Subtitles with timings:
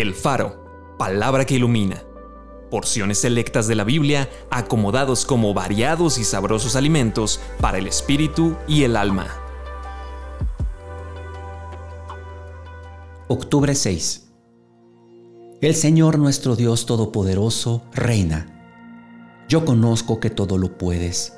[0.00, 2.04] El Faro, palabra que ilumina.
[2.70, 8.84] Porciones selectas de la Biblia acomodados como variados y sabrosos alimentos para el espíritu y
[8.84, 9.26] el alma.
[13.26, 14.28] Octubre 6.
[15.62, 18.54] El Señor nuestro Dios Todopoderoso reina.
[19.48, 21.32] Yo conozco que todo lo puedes.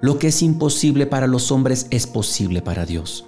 [0.00, 3.26] Lo que es imposible para los hombres es posible para Dios.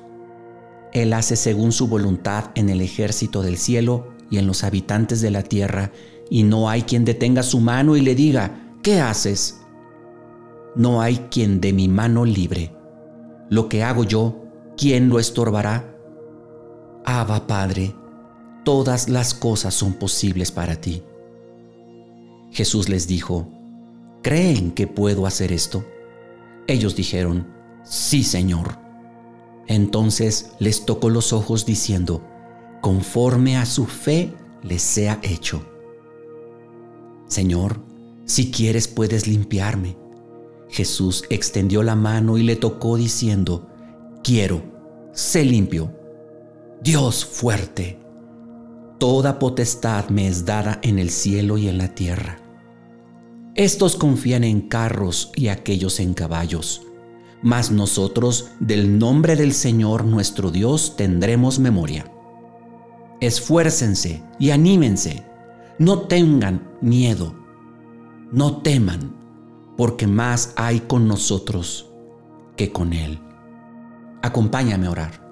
[0.95, 5.31] Él hace según su voluntad en el ejército del cielo y en los habitantes de
[5.31, 5.93] la tierra,
[6.31, 9.61] y no hay quien detenga su mano y le diga, ¿qué haces?
[10.77, 12.73] No hay quien de mi mano libre.
[13.49, 14.45] Lo que hago yo,
[14.77, 15.93] ¿quién lo estorbará?
[17.05, 17.95] Abba Padre,
[18.65, 21.03] todas las cosas son posibles para ti.
[22.53, 23.49] Jesús les dijo,
[24.23, 25.85] ¿creen que puedo hacer esto?
[26.69, 27.49] Ellos dijeron,
[27.83, 28.79] sí Señor.
[29.67, 32.23] Entonces les tocó los ojos diciendo,
[32.81, 34.33] conforme a su fe
[34.63, 35.63] les sea hecho.
[37.27, 37.81] Señor,
[38.25, 39.97] si quieres puedes limpiarme.
[40.69, 43.69] Jesús extendió la mano y le tocó diciendo,
[44.23, 44.63] quiero,
[45.13, 45.93] sé limpio.
[46.83, 47.99] Dios fuerte,
[48.99, 52.39] toda potestad me es dada en el cielo y en la tierra.
[53.55, 56.83] Estos confían en carros y aquellos en caballos
[57.43, 62.11] mas nosotros del nombre del Señor nuestro Dios tendremos memoria.
[63.21, 65.25] Esfuércense y anímense,
[65.79, 67.35] no tengan miedo,
[68.33, 69.15] no teman,
[69.77, 71.91] porque más hay con nosotros
[72.57, 73.19] que con Él.
[74.23, 75.31] Acompáñame a orar.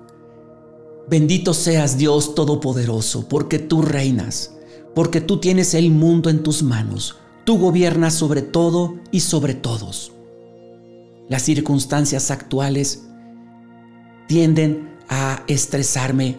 [1.08, 4.54] Bendito seas Dios Todopoderoso, porque tú reinas,
[4.94, 10.12] porque tú tienes el mundo en tus manos, tú gobiernas sobre todo y sobre todos.
[11.28, 13.04] Las circunstancias actuales
[14.26, 16.38] tienden a estresarme,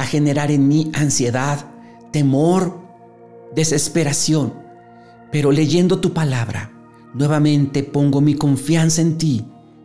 [0.00, 1.66] a generar en mí ansiedad,
[2.10, 2.80] temor,
[3.54, 4.54] desesperación.
[5.30, 6.72] Pero leyendo tu palabra,
[7.12, 9.44] nuevamente pongo mi confianza en ti,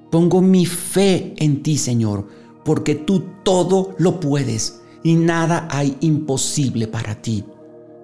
[0.09, 2.29] pongo mi fe en ti, Señor,
[2.63, 7.43] porque tú todo lo puedes y nada hay imposible para ti,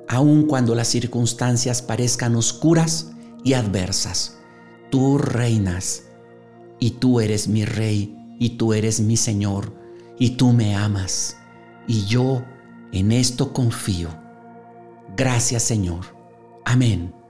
[0.09, 3.11] aun cuando las circunstancias parezcan oscuras
[3.45, 4.37] y adversas.
[4.89, 6.03] Tú reinas
[6.77, 9.71] y tú eres mi rey, y tú eres mi Señor,
[10.19, 11.37] y tú me amas,
[11.87, 12.43] y yo
[12.91, 14.09] en esto confío.
[15.15, 16.05] Gracias Señor.
[16.65, 17.20] Amén.